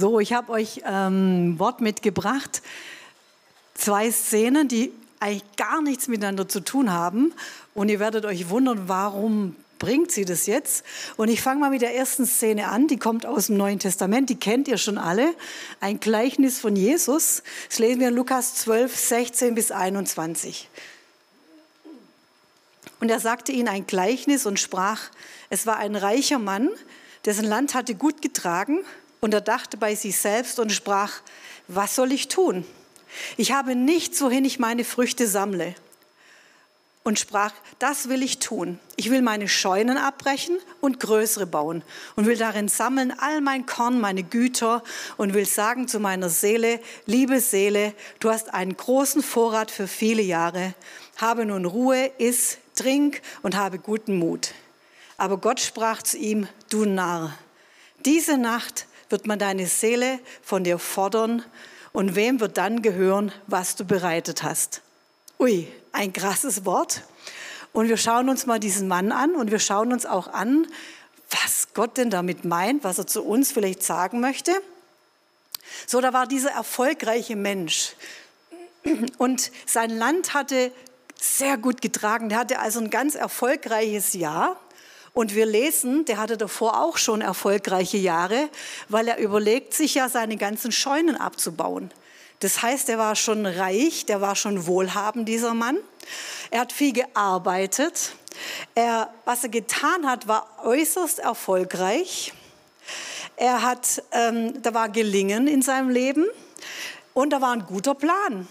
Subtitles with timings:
[0.00, 2.62] So, ich habe euch ähm, Wort mitgebracht.
[3.74, 7.34] Zwei Szenen, die eigentlich gar nichts miteinander zu tun haben.
[7.74, 10.86] Und ihr werdet euch wundern, warum bringt sie das jetzt?
[11.18, 12.88] Und ich fange mal mit der ersten Szene an.
[12.88, 14.30] Die kommt aus dem Neuen Testament.
[14.30, 15.34] Die kennt ihr schon alle.
[15.80, 17.42] Ein Gleichnis von Jesus.
[17.68, 20.70] Das lesen wir in Lukas 12, 16 bis 21.
[23.00, 25.10] Und er sagte ihnen ein Gleichnis und sprach,
[25.50, 26.70] es war ein reicher Mann,
[27.26, 28.78] dessen Land hatte gut getragen
[29.20, 31.20] und er dachte bei sich selbst und sprach,
[31.68, 32.64] was soll ich tun?
[33.36, 35.74] Ich habe nichts, wohin ich meine Früchte sammle.
[37.02, 38.78] Und sprach, das will ich tun.
[38.96, 41.82] Ich will meine Scheunen abbrechen und größere bauen
[42.14, 44.82] und will darin sammeln all mein Korn, meine Güter
[45.16, 50.20] und will sagen zu meiner Seele, liebe Seele, du hast einen großen Vorrat für viele
[50.20, 50.74] Jahre.
[51.16, 54.52] Habe nun Ruhe, iss, trink und habe guten Mut.
[55.16, 57.34] Aber Gott sprach zu ihm, du Narr,
[58.04, 61.44] diese Nacht wird man deine Seele von dir fordern
[61.92, 64.82] und wem wird dann gehören, was du bereitet hast?
[65.38, 67.02] Ui, ein krasses Wort.
[67.72, 70.66] Und wir schauen uns mal diesen Mann an und wir schauen uns auch an,
[71.30, 74.52] was Gott denn damit meint, was er zu uns vielleicht sagen möchte.
[75.86, 77.94] So, da war dieser erfolgreiche Mensch
[79.18, 80.72] und sein Land hatte
[81.20, 82.28] sehr gut getragen.
[82.28, 84.58] Der hatte also ein ganz erfolgreiches Jahr.
[85.12, 88.48] Und wir lesen, der hatte davor auch schon erfolgreiche Jahre,
[88.88, 91.90] weil er überlegt sich ja, seine ganzen Scheunen abzubauen.
[92.40, 95.78] Das heißt, er war schon reich, der war schon wohlhabend, dieser Mann.
[96.50, 98.14] Er hat viel gearbeitet.
[98.74, 102.32] Er, was er getan hat, war äußerst erfolgreich.
[103.36, 106.26] Er hat, ähm, da war Gelingen in seinem Leben
[107.14, 108.48] und da war ein guter Plan.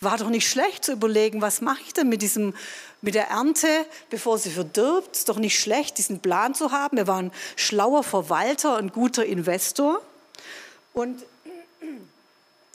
[0.00, 2.54] War doch nicht schlecht zu überlegen, was mache ich denn mit diesem
[3.04, 3.68] mit der Ernte,
[4.08, 5.14] bevor sie verdirbt.
[5.14, 6.96] Ist doch nicht schlecht, diesen Plan zu haben.
[6.96, 10.00] Er war ein schlauer Verwalter, ein guter Investor.
[10.94, 11.22] Und,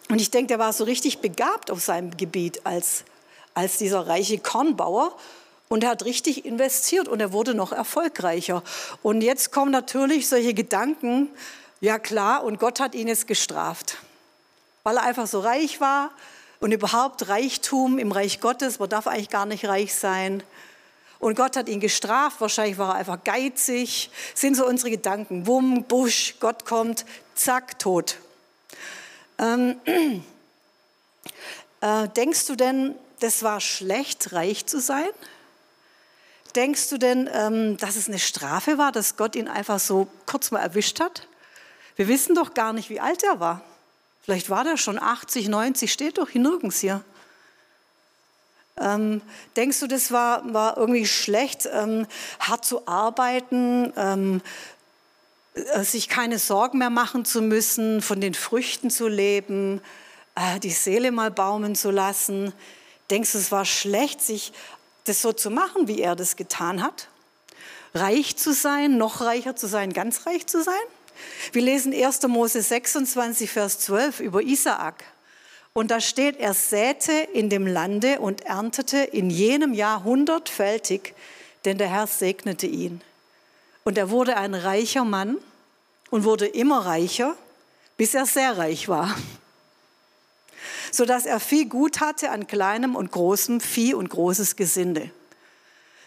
[0.07, 3.05] und ich denke, er war so richtig begabt auf seinem Gebiet als,
[3.55, 5.17] als dieser reiche Kornbauer.
[5.67, 8.63] Und er hat richtig investiert und er wurde noch erfolgreicher.
[9.01, 11.29] Und jetzt kommen natürlich solche Gedanken,
[11.81, 13.97] ja klar, und Gott hat ihn jetzt gestraft,
[14.83, 16.11] weil er einfach so reich war,
[16.59, 20.43] und überhaupt Reichtum im Reich Gottes, man darf eigentlich gar nicht reich sein.
[21.19, 24.09] Und Gott hat ihn gestraft, wahrscheinlich war er einfach geizig.
[24.33, 25.47] Sind so unsere Gedanken.
[25.47, 27.05] Wumm, Busch, Gott kommt,
[27.35, 28.17] zack, tot.
[29.37, 29.75] Ähm,
[31.81, 35.09] äh, denkst du denn, das war schlecht, reich zu sein?
[36.55, 40.51] Denkst du denn, ähm, dass es eine Strafe war, dass Gott ihn einfach so kurz
[40.51, 41.27] mal erwischt hat?
[41.95, 43.61] Wir wissen doch gar nicht, wie alt er war.
[44.21, 47.03] Vielleicht war der schon 80, 90, steht doch hier nirgends hier.
[48.79, 49.21] Ähm,
[49.55, 52.07] denkst du, das war, war irgendwie schlecht, ähm,
[52.39, 54.41] hart zu arbeiten, ähm,
[55.53, 59.81] äh, sich keine Sorgen mehr machen zu müssen, von den Früchten zu leben,
[60.35, 62.53] äh, die Seele mal baumen zu lassen?
[63.09, 64.53] Denkst du, es war schlecht, sich
[65.05, 67.09] das so zu machen, wie er das getan hat?
[67.93, 70.75] Reich zu sein, noch reicher zu sein, ganz reich zu sein?
[71.51, 72.23] Wir lesen 1.
[72.27, 75.03] Mose 26, Vers 12 über Isaak.
[75.73, 81.13] Und da steht, er säte in dem Lande und erntete in jenem Jahr hundertfältig,
[81.65, 83.01] denn der Herr segnete ihn.
[83.83, 85.37] Und er wurde ein reicher Mann
[86.09, 87.35] und wurde immer reicher,
[87.97, 89.15] bis er sehr reich war,
[90.91, 95.11] sodass er viel Gut hatte an kleinem und großem Vieh und großes Gesinde.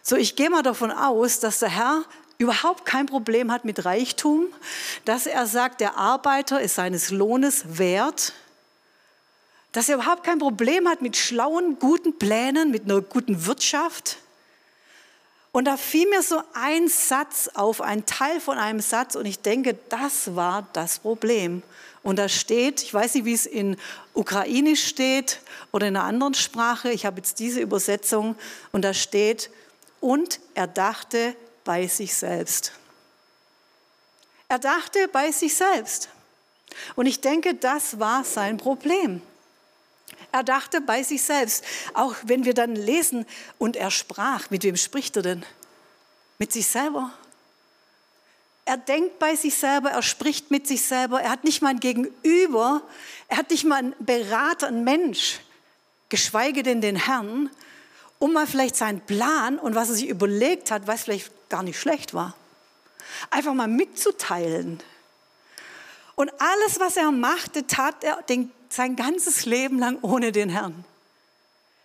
[0.03, 2.05] So, ich gehe mal davon aus, dass der Herr
[2.43, 4.47] überhaupt kein Problem hat mit Reichtum,
[5.05, 8.33] dass er sagt, der Arbeiter ist seines Lohnes wert,
[9.73, 14.19] dass er überhaupt kein Problem hat mit schlauen, guten Plänen, mit einer guten Wirtschaft.
[15.51, 19.41] Und da fiel mir so ein Satz auf, ein Teil von einem Satz, und ich
[19.41, 21.63] denke, das war das Problem.
[22.03, 23.77] Und da steht, ich weiß nicht, wie es in
[24.15, 28.35] Ukrainisch steht oder in einer anderen Sprache, ich habe jetzt diese Übersetzung,
[28.73, 29.51] und da steht,
[30.01, 32.73] und er dachte, bei sich selbst.
[34.49, 36.09] Er dachte bei sich selbst.
[36.95, 39.23] Und ich denke, das war sein Problem.
[40.31, 41.65] Er dachte bei sich selbst.
[41.95, 43.27] Auch wenn wir dann lesen,
[43.59, 45.45] und er sprach, mit wem spricht er denn?
[46.39, 47.13] Mit sich selber.
[48.65, 51.81] Er denkt bei sich selber, er spricht mit sich selber, er hat nicht mal ein
[51.81, 52.83] Gegenüber,
[53.29, 55.41] er hat nicht mal einen Berater, einen Mensch,
[56.09, 57.51] geschweige denn den Herrn,
[58.23, 61.77] um mal vielleicht seinen Plan und was er sich überlegt hat, was vielleicht gar nicht
[61.77, 62.37] schlecht war,
[63.31, 64.81] einfach mal mitzuteilen.
[66.15, 70.85] Und alles, was er machte, tat er den, sein ganzes Leben lang ohne den Herrn.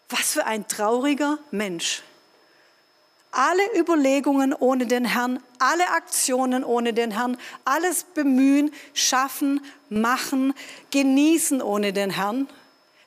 [0.09, 2.03] Was für ein trauriger Mensch.
[3.31, 10.53] alle Überlegungen ohne den Herrn, alle Aktionen ohne den Herrn, alles bemühen, schaffen, machen,
[10.91, 12.47] genießen ohne den Herrn,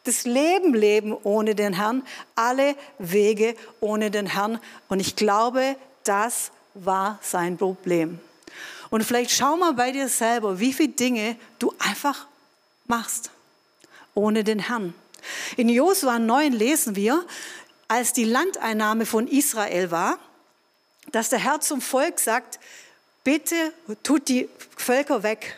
[0.05, 2.03] das Leben leben ohne den Herrn,
[2.35, 4.59] alle Wege ohne den Herrn.
[4.89, 8.19] Und ich glaube, das war sein Problem.
[8.91, 12.27] Und vielleicht schau mal bei dir selber, wie viele Dinge du einfach
[12.87, 13.31] machst
[14.15, 14.95] ohne den Herrn.
[15.57, 17.25] In Josua 9 lesen wir,
[17.89, 20.19] als die Landeinnahme von Israel war,
[21.13, 22.59] dass der Herr zum Volk sagt,
[23.25, 23.55] bitte
[24.03, 25.57] tut die Völker weg.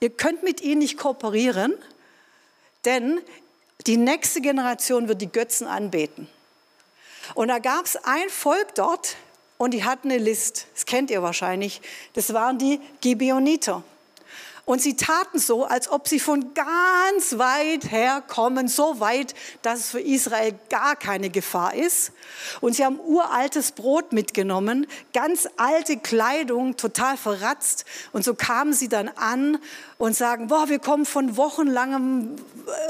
[0.00, 1.74] Ihr könnt mit ihnen nicht kooperieren,
[2.84, 3.20] denn
[3.86, 6.28] die nächste Generation wird die Götzen anbeten.
[7.34, 9.16] Und da gab es ein Volk dort
[9.58, 10.66] und die hatten eine List.
[10.74, 11.80] Das kennt ihr wahrscheinlich.
[12.14, 13.82] Das waren die Gibeoniter.
[14.66, 19.80] Und sie taten so, als ob sie von ganz weit her kommen, so weit, dass
[19.80, 22.12] es für Israel gar keine Gefahr ist.
[22.62, 27.84] Und sie haben uraltes Brot mitgenommen, ganz alte Kleidung, total verratzt.
[28.12, 29.58] Und so kamen sie dann an
[29.98, 32.36] und sagen, boah, wir kommen von wochenlangem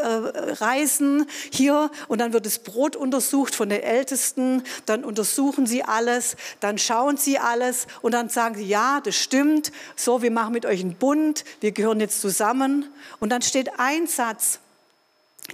[0.03, 1.91] äh, Reisen hier.
[2.09, 4.63] Und dann wird das Brot untersucht von den Ältesten.
[4.87, 9.73] Dann untersuchen sie alles, dann schauen sie alles und dann sagen sie, ja, das stimmt.
[9.97, 12.93] So, wir machen mit euch einen Bund wir gehören jetzt zusammen.
[13.21, 14.61] Und dann steht ein Satz,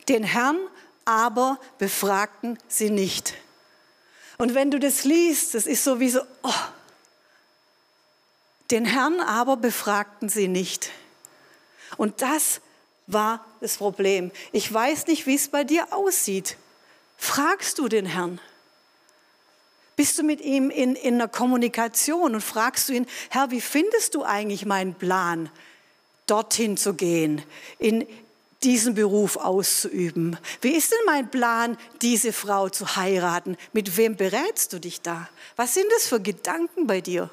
[0.08, 0.58] den Herrn
[1.04, 3.34] aber befragten sie nicht.
[4.38, 6.52] Und wenn du das liest, das ist so wie so, oh,
[8.70, 10.90] den Herrn aber befragten sie nicht.
[11.96, 12.60] Und das
[13.06, 14.30] war das Problem.
[14.52, 16.56] Ich weiß nicht, wie es bei dir aussieht.
[17.16, 18.40] Fragst du den Herrn?
[19.96, 24.14] Bist du mit ihm in, in einer Kommunikation und fragst du ihn, Herr, wie findest
[24.14, 25.50] du eigentlich meinen Plan?
[26.30, 27.42] dorthin zu gehen,
[27.78, 28.06] in
[28.62, 30.36] diesen Beruf auszuüben.
[30.60, 33.56] Wie ist denn mein Plan, diese Frau zu heiraten?
[33.72, 35.28] Mit wem berätst du dich da?
[35.56, 37.30] Was sind das für Gedanken bei dir?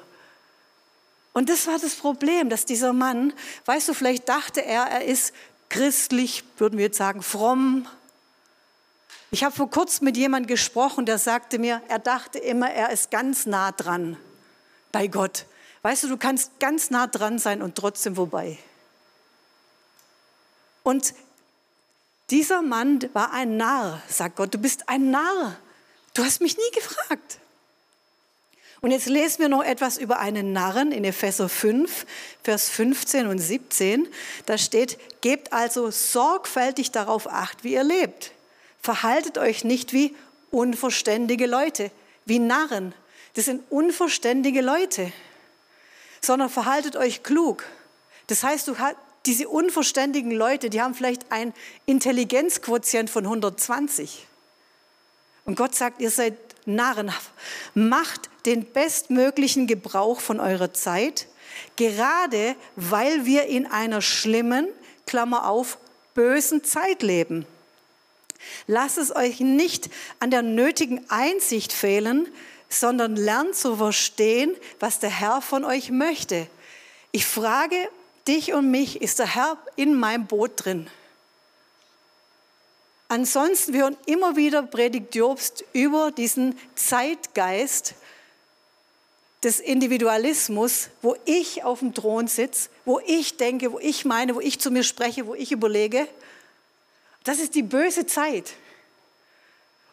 [1.38, 3.32] Und das war das Problem, dass dieser Mann,
[3.64, 5.32] weißt du, vielleicht dachte er, er ist
[5.68, 7.86] christlich, würden wir jetzt sagen, fromm.
[9.30, 13.12] Ich habe vor kurzem mit jemandem gesprochen, der sagte mir, er dachte immer, er ist
[13.12, 14.16] ganz nah dran
[14.90, 15.46] bei Gott.
[15.82, 18.58] Weißt du, du kannst ganz nah dran sein und trotzdem vorbei.
[20.82, 21.14] Und
[22.30, 25.54] dieser Mann war ein Narr, sagt Gott, du bist ein Narr.
[26.14, 27.38] Du hast mich nie gefragt.
[28.80, 32.06] Und jetzt lesen wir noch etwas über einen Narren in Epheser 5,
[32.44, 34.08] Vers 15 und 17.
[34.46, 38.32] Da steht, gebt also sorgfältig darauf acht, wie ihr lebt.
[38.80, 40.14] Verhaltet euch nicht wie
[40.50, 41.90] unverständige Leute,
[42.24, 42.94] wie Narren.
[43.34, 45.12] Das sind unverständige Leute,
[46.20, 47.64] sondern verhaltet euch klug.
[48.28, 48.76] Das heißt, du
[49.26, 51.52] diese unverständigen Leute, die haben vielleicht ein
[51.86, 54.26] Intelligenzquotient von 120.
[55.44, 56.34] Und Gott sagt, ihr seid
[56.68, 57.10] Narren.
[57.74, 61.26] Macht den bestmöglichen Gebrauch von eurer Zeit,
[61.76, 64.68] gerade weil wir in einer schlimmen,
[65.06, 65.78] Klammer auf,
[66.14, 67.46] bösen Zeit leben.
[68.66, 72.28] Lasst es euch nicht an der nötigen Einsicht fehlen,
[72.68, 76.46] sondern lernt zu verstehen, was der Herr von euch möchte.
[77.10, 77.76] Ich frage
[78.26, 80.88] dich und mich ist der Herr in meinem Boot drin.
[83.08, 87.94] Ansonsten, wir hören immer wieder Predigt Jobst über diesen Zeitgeist
[89.42, 94.40] des Individualismus, wo ich auf dem Thron sitze, wo ich denke, wo ich meine, wo
[94.40, 96.06] ich zu mir spreche, wo ich überlege.
[97.24, 98.52] Das ist die böse Zeit.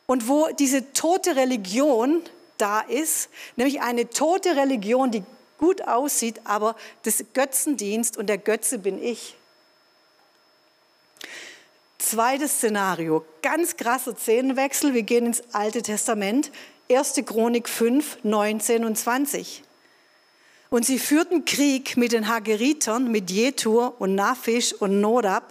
[0.07, 2.22] Und wo diese tote Religion
[2.57, 5.24] da ist, nämlich eine tote Religion, die
[5.57, 9.36] gut aussieht, aber das Götzendienst und der Götze bin ich.
[12.05, 14.93] Zweites Szenario, ganz krasser Szenenwechsel.
[14.93, 16.51] Wir gehen ins Alte Testament,
[16.88, 17.15] 1.
[17.25, 19.63] Chronik 5, 19 und 20.
[20.69, 25.50] Und sie führten Krieg mit den Hageritern, mit Jetur und Naphish und Nodab,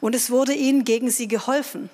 [0.00, 1.90] und es wurde ihnen gegen sie geholfen.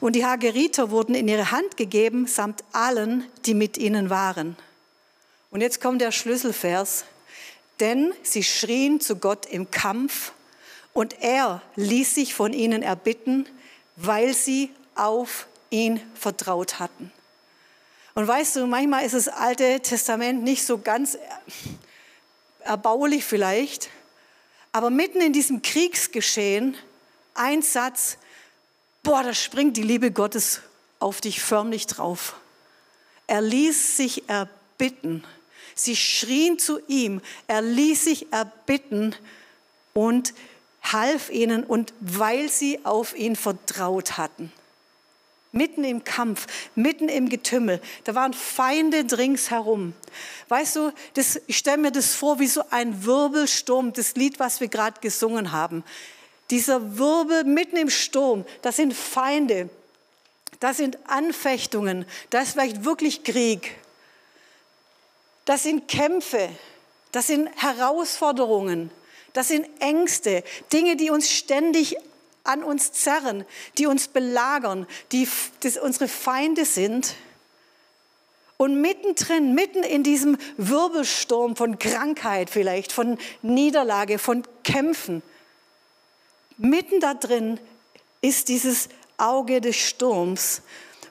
[0.00, 4.56] Und die Hageriter wurden in ihre Hand gegeben, samt allen, die mit ihnen waren.
[5.50, 7.06] Und jetzt kommt der Schlüsselvers.
[7.80, 10.32] Denn sie schrien zu Gott im Kampf
[10.92, 13.48] und er ließ sich von ihnen erbitten,
[13.96, 17.12] weil sie auf ihn vertraut hatten.
[18.14, 21.16] Und weißt du, manchmal ist das Alte Testament nicht so ganz
[22.60, 23.88] erbaulich vielleicht,
[24.72, 26.76] aber mitten in diesem Kriegsgeschehen
[27.34, 28.18] ein Satz,
[29.02, 30.60] boah, da springt die Liebe Gottes
[30.98, 32.34] auf dich förmlich drauf.
[33.26, 35.24] Er ließ sich erbitten
[35.74, 39.14] Sie schrien zu ihm, er ließ sich erbitten
[39.94, 40.34] und
[40.82, 44.52] half ihnen und weil sie auf ihn vertraut hatten.
[45.54, 47.80] mitten im Kampf, mitten im Getümmel.
[48.04, 49.92] Da waren Feinde ringsherum.
[50.48, 54.60] Weißt du, das, ich stelle mir das vor wie so ein Wirbelsturm, das Lied, was
[54.60, 55.84] wir gerade gesungen haben.
[56.50, 59.68] Dieser Wirbel mitten im Sturm, das sind Feinde,
[60.58, 63.76] das sind Anfechtungen, das ist vielleicht wirklich Krieg.
[65.44, 66.48] Das sind Kämpfe,
[67.10, 68.90] das sind Herausforderungen,
[69.32, 71.96] das sind Ängste, Dinge, die uns ständig
[72.44, 73.44] an uns zerren,
[73.78, 75.28] die uns belagern, die
[75.80, 77.14] unsere Feinde sind.
[78.56, 85.22] Und mittendrin, mitten in diesem Wirbelsturm von Krankheit vielleicht, von Niederlage, von Kämpfen,
[86.58, 87.58] mitten da drin
[88.20, 90.62] ist dieses Auge des Sturms,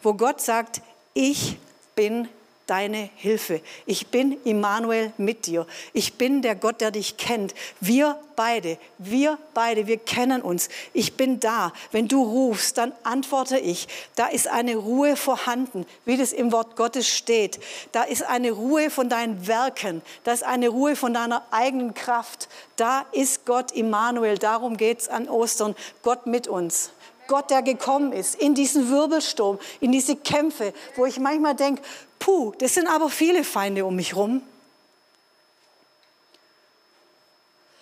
[0.01, 0.81] wo Gott sagt,
[1.13, 1.57] ich
[1.95, 2.29] bin
[2.71, 3.59] deine Hilfe.
[3.85, 5.67] Ich bin Immanuel mit dir.
[5.91, 7.53] Ich bin der Gott, der dich kennt.
[7.81, 10.69] Wir beide, wir beide, wir kennen uns.
[10.93, 11.73] Ich bin da.
[11.91, 13.89] Wenn du rufst, dann antworte ich.
[14.15, 17.59] Da ist eine Ruhe vorhanden, wie das im Wort Gottes steht.
[17.91, 20.01] Da ist eine Ruhe von deinen Werken.
[20.23, 22.47] Da ist eine Ruhe von deiner eigenen Kraft.
[22.77, 24.37] Da ist Gott Immanuel.
[24.37, 25.75] Darum geht es an Ostern.
[26.03, 26.91] Gott mit uns.
[27.27, 31.81] Gott, der gekommen ist, in diesen Wirbelsturm, in diese Kämpfe, wo ich manchmal denke,
[32.21, 34.41] puh, das sind aber viele Feinde um mich rum.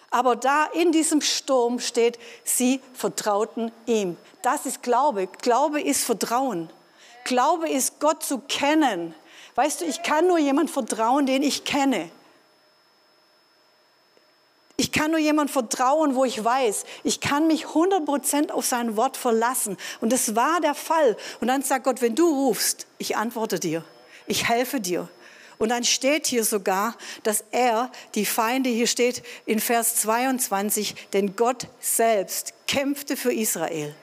[0.10, 4.18] Aber da in diesem Sturm steht, sie vertrauten ihm.
[4.42, 5.28] Das ist Glaube.
[5.42, 6.70] Glaube ist Vertrauen.
[7.26, 9.14] Glaube ist Gott zu kennen.
[9.54, 12.10] Weißt du, ich kann nur jemand vertrauen, den ich kenne.
[14.78, 19.18] Ich kann nur jemand vertrauen, wo ich weiß, ich kann mich 100% auf sein Wort
[19.18, 19.78] verlassen.
[20.00, 21.18] Und das war der Fall.
[21.42, 23.84] Und dann sagt Gott, wenn du rufst, ich antworte dir,
[24.30, 25.10] ich helfe dir.
[25.58, 31.36] Und dann steht hier sogar, dass er, die Feinde, hier steht in Vers 22, denn
[31.36, 33.94] Gott selbst kämpfte für Israel.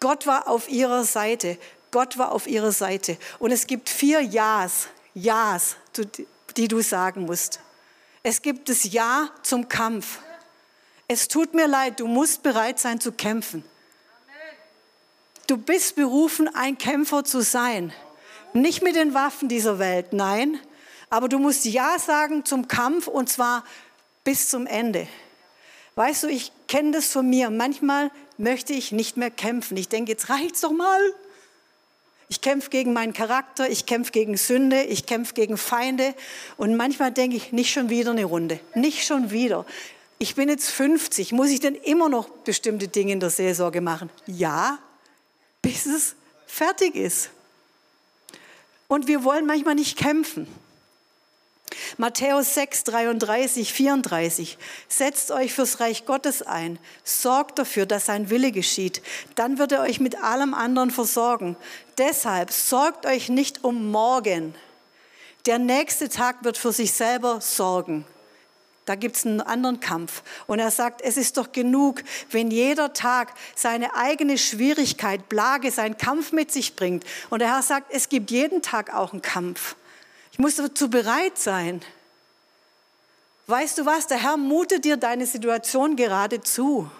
[0.00, 1.58] Gott war auf ihrer Seite.
[1.90, 3.18] Gott war auf ihrer Seite.
[3.38, 5.76] Und es gibt vier Ja's, Ja's,
[6.56, 7.60] die du sagen musst.
[8.22, 10.18] Es gibt das Ja zum Kampf.
[11.08, 13.64] Es tut mir leid, du musst bereit sein zu kämpfen.
[15.46, 17.92] Du bist berufen, ein Kämpfer zu sein.
[18.54, 20.60] Nicht mit den Waffen dieser Welt, nein.
[21.10, 23.64] Aber du musst Ja sagen zum Kampf und zwar
[24.22, 25.08] bis zum Ende.
[25.96, 27.50] Weißt du, ich kenne das von mir.
[27.50, 29.76] Manchmal möchte ich nicht mehr kämpfen.
[29.76, 31.00] Ich denke, jetzt reicht's doch mal.
[32.28, 36.14] Ich kämpfe gegen meinen Charakter, ich kämpfe gegen Sünde, ich kämpfe gegen Feinde
[36.56, 39.66] und manchmal denke ich, nicht schon wieder eine Runde, nicht schon wieder.
[40.18, 44.10] Ich bin jetzt 50, muss ich denn immer noch bestimmte Dinge in der Seelsorge machen?
[44.26, 44.78] Ja,
[45.60, 46.14] bis es
[46.46, 47.30] fertig ist.
[48.94, 50.46] Und wir wollen manchmal nicht kämpfen.
[51.98, 54.56] Matthäus 6, 33, 34.
[54.88, 56.78] Setzt euch fürs Reich Gottes ein.
[57.02, 59.02] Sorgt dafür, dass sein Wille geschieht.
[59.34, 61.56] Dann wird er euch mit allem anderen versorgen.
[61.98, 64.54] Deshalb sorgt euch nicht um morgen.
[65.46, 68.04] Der nächste Tag wird für sich selber sorgen.
[68.84, 70.22] Da gibt es einen anderen Kampf.
[70.46, 75.96] Und er sagt, es ist doch genug, wenn jeder Tag seine eigene Schwierigkeit, Plage, seinen
[75.96, 77.04] Kampf mit sich bringt.
[77.30, 79.76] Und der Herr sagt, es gibt jeden Tag auch einen Kampf.
[80.32, 81.80] Ich muss dazu bereit sein.
[83.46, 84.06] Weißt du was?
[84.06, 86.90] Der Herr mutet dir deine Situation gerade zu.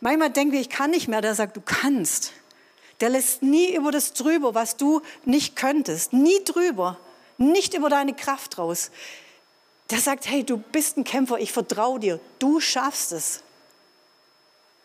[0.00, 1.20] Manchmal denken wir, ich kann nicht mehr.
[1.20, 2.32] Der sagt, du kannst.
[3.00, 6.12] Der lässt nie über das drüber, was du nicht könntest.
[6.12, 6.98] Nie drüber.
[7.38, 8.90] Nicht über deine Kraft raus.
[9.92, 12.18] Der sagt, hey, du bist ein Kämpfer, ich vertraue dir.
[12.38, 13.42] Du schaffst es.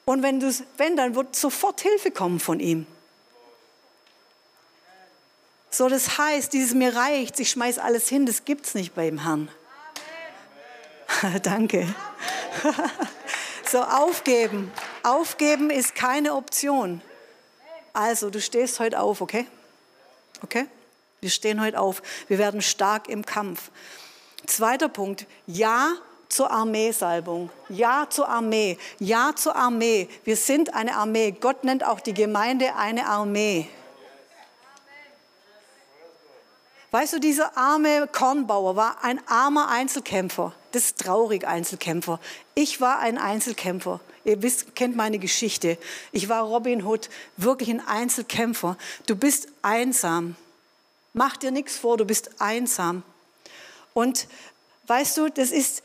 [0.04, 2.86] Und wenn, du, wenn, dann wird sofort Hilfe kommen von ihm.
[5.70, 9.50] So, das heißt, dieses mir reicht, ich schmeiß alles hin, das gibt's nicht beim Herrn.
[11.42, 11.88] Danke.
[13.72, 14.74] so, aufgeben.
[15.04, 17.02] Aufgeben ist keine Option.
[17.94, 19.48] Also, du stehst heute auf, okay?
[20.44, 20.66] Okay?
[21.22, 22.02] Wir stehen heute auf.
[22.28, 23.72] Wir werden stark im Kampf.
[24.46, 25.26] Zweiter Punkt.
[25.46, 25.94] Ja
[26.30, 27.50] zur Armeesalbung.
[27.70, 28.78] Ja zur Armee.
[29.00, 30.08] Ja zur Armee.
[30.24, 31.32] Wir sind eine Armee.
[31.32, 33.68] Gott nennt auch die Gemeinde eine Armee.
[36.92, 40.54] Weißt du, dieser arme Kornbauer war ein armer Einzelkämpfer.
[40.72, 42.20] Das ist traurig, Einzelkämpfer.
[42.56, 44.00] Ich war ein Einzelkämpfer.
[44.24, 45.78] Ihr wisst, kennt meine Geschichte.
[46.12, 48.78] Ich war Robin Hood, wirklich ein Einzelkämpfer.
[49.06, 50.36] Du bist einsam.
[51.14, 53.04] Mach dir nichts vor, du bist einsam.
[53.98, 54.28] Und
[54.86, 55.82] weißt du, das ist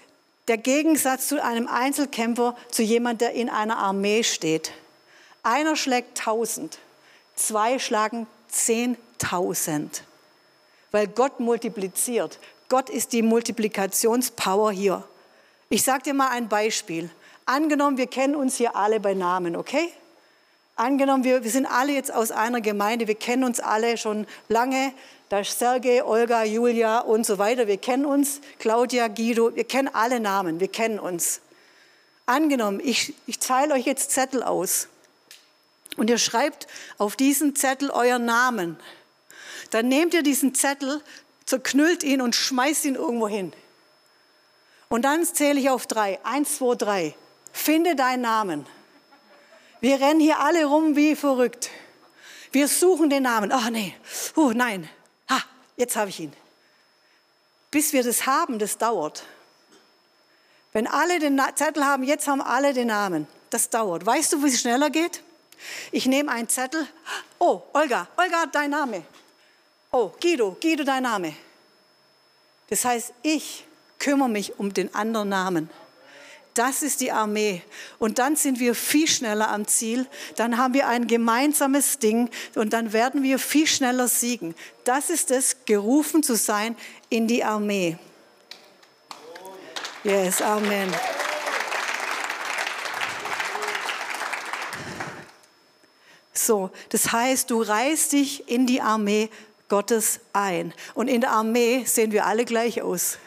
[0.46, 4.72] der Gegensatz zu einem Einzelkämpfer, zu jemand, der in einer Armee steht.
[5.42, 6.78] Einer schlägt tausend,
[7.36, 10.02] zwei schlagen zehntausend
[10.90, 12.38] weil Gott multipliziert.
[12.68, 15.02] Gott ist die Multiplikationspower hier.
[15.70, 17.08] Ich sage dir mal ein Beispiel.
[17.46, 19.88] Angenommen, wir kennen uns hier alle bei Namen, okay?
[20.82, 24.92] Angenommen, wir, wir sind alle jetzt aus einer Gemeinde, wir kennen uns alle schon lange.
[25.28, 27.68] Da ist Sergej, Olga, Julia und so weiter.
[27.68, 31.40] Wir kennen uns, Claudia, Guido, wir kennen alle Namen, wir kennen uns.
[32.26, 34.88] Angenommen, ich, ich teile euch jetzt Zettel aus
[35.98, 36.66] und ihr schreibt
[36.98, 38.76] auf diesen Zettel euren Namen.
[39.70, 41.00] Dann nehmt ihr diesen Zettel,
[41.46, 43.52] zerknüllt ihn und schmeißt ihn irgendwo hin.
[44.88, 46.18] Und dann zähle ich auf drei.
[46.24, 47.14] Eins, zwei, drei.
[47.52, 48.66] Finde deinen Namen.
[49.82, 51.68] Wir rennen hier alle rum wie verrückt.
[52.52, 53.50] Wir suchen den Namen.
[53.50, 53.96] Ach nee,
[54.36, 54.88] uh, nein.
[55.28, 55.42] Ha,
[55.76, 56.32] jetzt habe ich ihn.
[57.72, 59.24] Bis wir das haben, das dauert.
[60.72, 63.26] Wenn alle den Zettel haben, jetzt haben alle den Namen.
[63.50, 64.06] Das dauert.
[64.06, 65.20] Weißt du, wie es schneller geht?
[65.90, 66.86] Ich nehme einen Zettel.
[67.40, 69.02] Oh, Olga, Olga, dein Name.
[69.90, 71.34] Oh, Guido, Guido, dein Name.
[72.70, 73.64] Das heißt, ich
[73.98, 75.70] kümmere mich um den anderen Namen.
[76.54, 77.62] Das ist die Armee.
[77.98, 80.06] Und dann sind wir viel schneller am Ziel.
[80.36, 84.54] Dann haben wir ein gemeinsames Ding und dann werden wir viel schneller siegen.
[84.84, 86.76] Das ist es, gerufen zu sein
[87.08, 87.96] in die Armee.
[90.04, 90.92] Yes, Amen.
[96.34, 99.30] So, das heißt, du reißt dich in die Armee
[99.68, 100.74] Gottes ein.
[100.92, 103.18] Und in der Armee sehen wir alle gleich aus.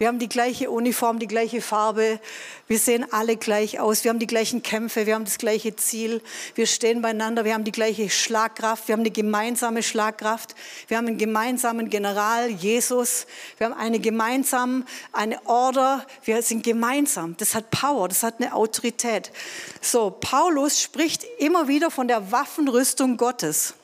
[0.00, 2.20] Wir haben die gleiche Uniform, die gleiche Farbe.
[2.68, 4.04] Wir sehen alle gleich aus.
[4.04, 5.06] Wir haben die gleichen Kämpfe.
[5.06, 6.22] Wir haben das gleiche Ziel.
[6.54, 7.44] Wir stehen beieinander.
[7.44, 8.86] Wir haben die gleiche Schlagkraft.
[8.86, 10.54] Wir haben eine gemeinsame Schlagkraft.
[10.86, 13.26] Wir haben einen gemeinsamen General, Jesus.
[13.56, 16.06] Wir haben eine gemeinsame, eine Order.
[16.22, 17.36] Wir sind gemeinsam.
[17.36, 18.06] Das hat Power.
[18.06, 19.32] Das hat eine Autorität.
[19.80, 23.74] So, Paulus spricht immer wieder von der Waffenrüstung Gottes.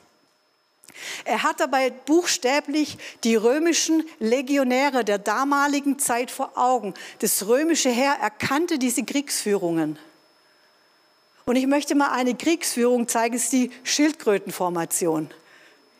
[1.24, 6.94] Er hat dabei buchstäblich die römischen Legionäre der damaligen Zeit vor Augen.
[7.18, 9.98] Das römische Heer erkannte diese Kriegsführungen.
[11.46, 15.30] Und ich möchte mal eine Kriegsführung zeigen, es ist die Schildkrötenformation.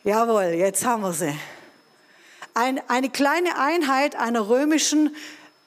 [0.03, 1.37] Jawohl, jetzt haben wir sie.
[2.53, 5.15] Ein, eine kleine Einheit einer römischen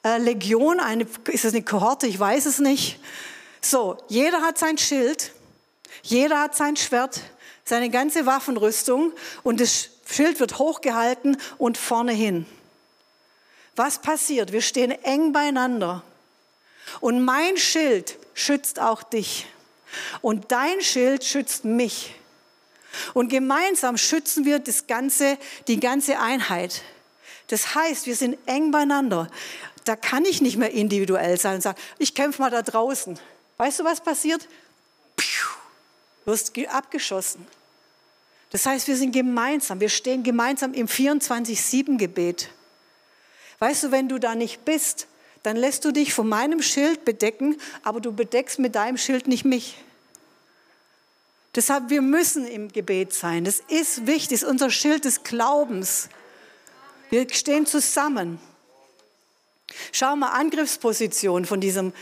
[0.05, 2.98] äh, Legion, eine, ist das eine Kohorte, ich weiß es nicht.
[3.61, 5.33] So, jeder hat sein Schild,
[6.02, 7.20] jeder hat sein Schwert,
[7.68, 12.46] seine ganze Waffenrüstung und das Schild wird hochgehalten und vorne hin.
[13.76, 14.52] Was passiert?
[14.52, 16.02] Wir stehen eng beieinander.
[17.00, 19.46] Und mein Schild schützt auch dich.
[20.22, 22.14] Und dein Schild schützt mich.
[23.14, 26.83] Und gemeinsam schützen wir das ganze, die ganze Einheit.
[27.48, 29.28] Das heißt, wir sind eng beieinander.
[29.85, 33.18] Da kann ich nicht mehr individuell sein und sagen, ich kämpfe mal da draußen.
[33.59, 34.48] Weißt du, was passiert?
[36.28, 37.46] Wirst abgeschossen.
[38.50, 42.50] Das heißt, wir sind gemeinsam, wir stehen gemeinsam im 24-7-Gebet.
[43.60, 45.06] Weißt du, wenn du da nicht bist,
[45.42, 49.46] dann lässt du dich von meinem Schild bedecken, aber du bedeckst mit deinem Schild nicht
[49.46, 49.82] mich.
[51.54, 53.44] Deshalb, wir müssen im Gebet sein.
[53.44, 56.10] Das ist wichtig, das ist unser Schild des Glaubens.
[57.08, 58.38] Wir stehen zusammen.
[59.92, 61.94] Schau mal Angriffsposition von diesem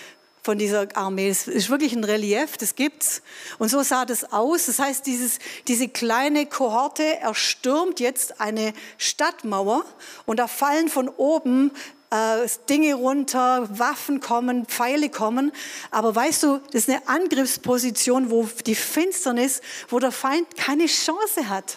[0.46, 1.28] von dieser Armee.
[1.28, 3.20] Es ist wirklich ein Relief, das gibt's.
[3.58, 4.66] Und so sah das aus.
[4.66, 9.84] Das heißt, dieses, diese kleine Kohorte erstürmt jetzt eine Stadtmauer
[10.24, 11.72] und da fallen von oben
[12.10, 15.50] äh, Dinge runter, Waffen kommen, Pfeile kommen.
[15.90, 21.48] Aber weißt du, das ist eine Angriffsposition, wo die Finsternis, wo der Feind keine Chance
[21.48, 21.76] hat.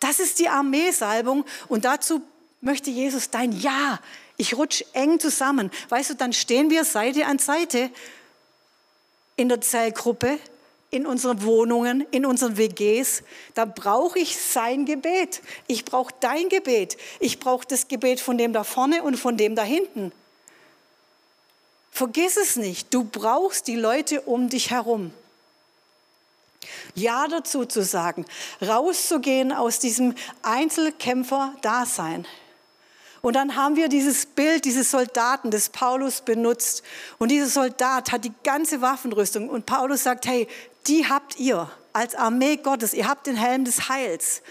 [0.00, 2.20] Das ist die Armeesalbung und dazu
[2.60, 4.00] möchte Jesus dein Ja
[4.40, 5.70] ich rutsche eng zusammen.
[5.90, 7.90] Weißt du, dann stehen wir Seite an Seite
[9.36, 10.38] in der Zellgruppe,
[10.90, 13.22] in unseren Wohnungen, in unseren WGs.
[13.54, 15.42] Da brauche ich sein Gebet.
[15.66, 16.96] Ich brauche dein Gebet.
[17.20, 20.10] Ich brauche das Gebet von dem da vorne und von dem da hinten.
[21.92, 22.94] Vergiss es nicht.
[22.94, 25.12] Du brauchst die Leute um dich herum.
[26.94, 28.24] Ja dazu zu sagen,
[28.62, 32.26] rauszugehen aus diesem Einzelkämpfer-Dasein.
[33.22, 36.82] Und dann haben wir dieses Bild dieses Soldaten, das Paulus benutzt.
[37.18, 39.48] Und dieser Soldat hat die ganze Waffenrüstung.
[39.48, 40.48] Und Paulus sagt, hey,
[40.86, 42.94] die habt ihr als Armee Gottes.
[42.94, 44.42] Ihr habt den Helm des Heils.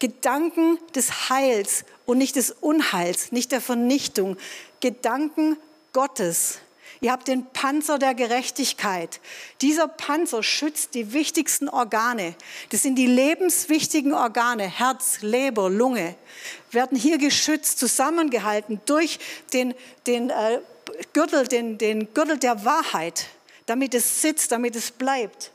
[0.00, 4.36] Gedanken des Heils und nicht des Unheils, nicht der Vernichtung.
[4.80, 5.56] Gedanken
[5.92, 6.58] Gottes.
[7.00, 9.20] Ihr habt den Panzer der Gerechtigkeit.
[9.60, 12.34] Dieser Panzer schützt die wichtigsten Organe.
[12.70, 16.16] Das sind die lebenswichtigen Organe, Herz, Leber, Lunge,
[16.70, 19.18] werden hier geschützt, zusammengehalten durch
[19.52, 19.74] den,
[20.06, 20.60] den äh,
[21.12, 23.26] Gürtel, den, den Gürtel der Wahrheit,
[23.66, 25.52] damit es sitzt, damit es bleibt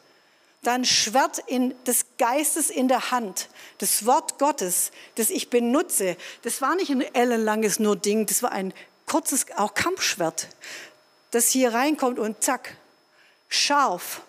[0.61, 3.49] dann Schwert in, des Geistes in der Hand,
[3.79, 6.15] das Wort Gottes, das ich benutze.
[6.43, 8.73] Das war nicht ein ellenlanges nur Ding, das war ein
[9.05, 10.47] kurzes, auch Kampfschwert
[11.33, 12.77] das hier reinkommt und zack,
[13.49, 14.21] scharf.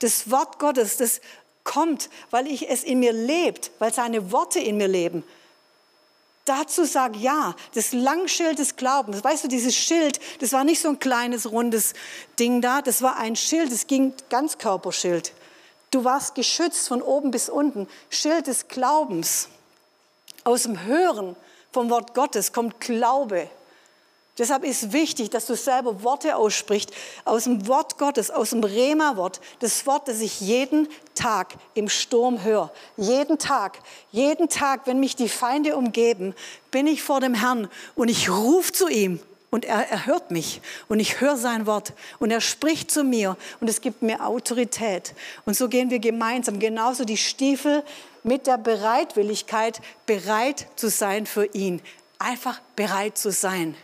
[0.00, 1.20] Das Wort Gottes, das
[1.62, 5.22] kommt, weil ich es in mir lebt, weil seine Worte in mir leben.
[6.44, 9.24] Dazu sag ja, das Langschild des Glaubens.
[9.24, 11.94] Weißt du, dieses Schild, das war nicht so ein kleines, rundes
[12.38, 15.32] Ding da, das war ein Schild, das ging ganz Körperschild.
[15.90, 17.88] Du warst geschützt von oben bis unten.
[18.10, 19.48] Schild des Glaubens.
[20.42, 21.36] Aus dem Hören
[21.72, 23.48] vom Wort Gottes kommt Glaube.
[24.36, 26.90] Deshalb ist wichtig, dass du selber Worte aussprichst
[27.24, 32.42] aus dem Wort Gottes, aus dem Rema-Wort, das Wort, das ich jeden Tag im Sturm
[32.42, 32.72] höre.
[32.96, 33.78] Jeden Tag,
[34.10, 36.34] jeden Tag, wenn mich die Feinde umgeben,
[36.72, 39.20] bin ich vor dem Herrn und ich rufe zu ihm
[39.50, 43.36] und er, er hört mich und ich höre sein Wort und er spricht zu mir
[43.60, 45.14] und es gibt mir Autorität.
[45.46, 47.84] Und so gehen wir gemeinsam, genauso die Stiefel
[48.24, 51.80] mit der Bereitwilligkeit, bereit zu sein für ihn.
[52.18, 53.76] Einfach bereit zu sein.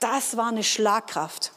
[0.00, 1.52] Das war eine Schlagkraft.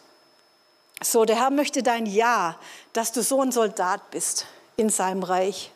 [1.03, 2.59] So, der Herr möchte dein Ja,
[2.93, 4.45] dass du so ein Soldat bist
[4.77, 5.71] in seinem Reich.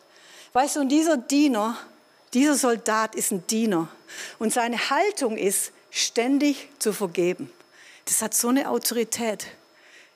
[0.52, 1.76] Weißt du, und dieser Diener,
[2.32, 3.88] dieser Soldat ist ein Diener.
[4.38, 7.50] Und seine Haltung ist, ständig zu vergeben.
[8.04, 9.46] Das hat so eine Autorität.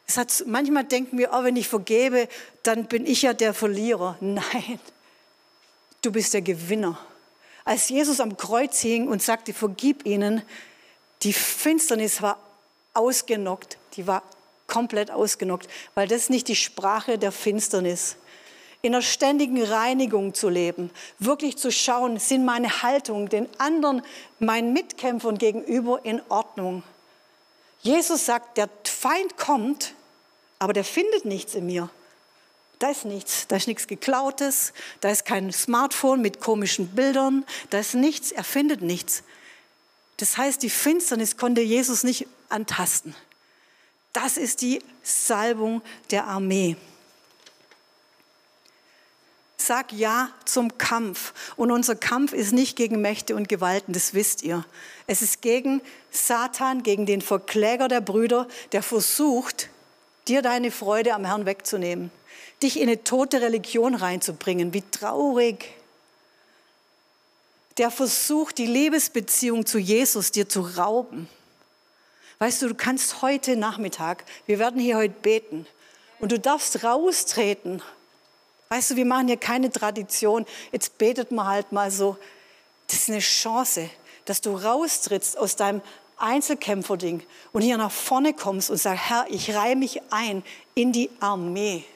[0.07, 2.29] Das hat, manchmal denken wir, oh, wenn ich vergebe,
[2.63, 4.17] dann bin ich ja der Verlierer.
[4.21, 4.81] Nein,
[6.03, 6.99] du bist der Gewinner.
[7.65, 10.43] Als Jesus am Kreuz hing und sagte, vergib ihnen,
[11.23, 12.39] die Finsternis war
[12.95, 14.23] ausgenockt, die war
[14.67, 18.17] komplett ausgenockt, weil das ist nicht die Sprache der Finsternis.
[18.83, 24.03] In einer ständigen Reinigung zu leben, wirklich zu schauen, sind meine Haltungen den anderen,
[24.39, 26.83] meinen Mitkämpfern gegenüber in Ordnung.
[27.83, 29.95] Jesus sagt, der Feind kommt,
[30.59, 31.91] aber der findet nichts in mir.
[32.79, 37.81] Da ist nichts, da ist nichts geklautes, da ist kein Smartphone mit komischen Bildern, da
[37.81, 39.23] ist nichts, er findet nichts.
[40.21, 43.15] Das heißt, die Finsternis konnte Jesus nicht antasten.
[44.13, 45.81] Das ist die Salbung
[46.11, 46.77] der Armee.
[49.57, 51.33] Sag Ja zum Kampf.
[51.57, 54.67] Und unser Kampf ist nicht gegen Mächte und Gewalten, das wisst ihr.
[55.07, 55.81] Es ist gegen
[56.11, 59.71] Satan, gegen den Verkläger der Brüder, der versucht,
[60.29, 62.11] dir deine Freude am Herrn wegzunehmen,
[62.63, 64.75] dich in eine tote Religion reinzubringen.
[64.75, 65.80] Wie traurig
[67.81, 71.31] der versucht, die Liebesbeziehung zu Jesus dir zu rauben.
[72.39, 75.67] Weißt du, du kannst heute Nachmittag, wir werden hier heute beten
[76.19, 77.81] und du darfst raustreten.
[78.69, 80.45] Weißt du, wir machen hier keine Tradition.
[80.73, 82.19] Jetzt betet man halt mal so.
[82.87, 83.89] Das ist eine Chance,
[84.27, 85.81] dass du raustrittst aus deinem
[86.19, 90.43] Einzelkämpferding und hier nach vorne kommst und sagst, Herr, ich reihe mich ein
[90.75, 91.87] in die Armee,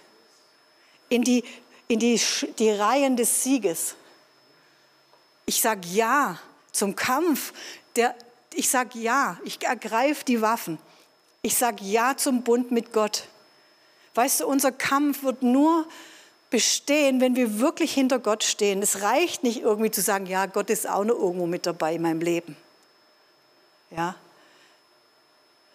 [1.11, 1.45] in die,
[1.89, 2.19] in die,
[2.59, 3.97] die Reihen des Sieges.
[5.47, 6.39] Ich sage ja
[6.73, 7.53] zum Kampf.
[7.97, 8.15] Der,
[8.55, 10.79] ich sage ja, ich ergreife die Waffen.
[11.43, 13.29] Ich sage ja zum Bund mit Gott.
[14.15, 15.87] Weißt du, unser Kampf wird nur
[16.51, 18.81] bestehen, wenn wir wirklich hinter Gott stehen.
[18.81, 22.03] Es reicht nicht irgendwie zu sagen, ja, Gott ist auch noch irgendwo mit dabei in
[22.03, 22.57] meinem Leben.
[23.91, 24.15] Ja.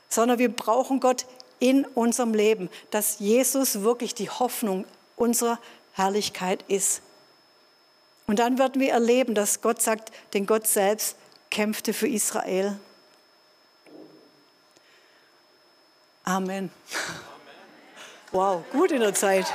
[0.07, 1.25] Sondern wir brauchen Gott
[1.59, 4.85] in unserem Leben, dass Jesus wirklich die Hoffnung
[5.17, 5.59] unserer
[5.93, 7.01] Herrlichkeit ist.
[8.29, 11.15] Und dann werden wir erleben, dass Gott sagt, denn Gott selbst
[11.49, 12.79] kämpfte für Israel.
[16.25, 16.69] Amen.
[18.31, 19.47] Wow, gut in der Zeit.